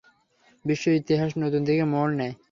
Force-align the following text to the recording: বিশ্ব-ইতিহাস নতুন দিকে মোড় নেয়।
বিশ্ব-ইতিহাস 0.65 1.31
নতুন 1.37 1.61
দিকে 1.63 1.85
মোড় 1.85 2.13
নেয়। 2.15 2.33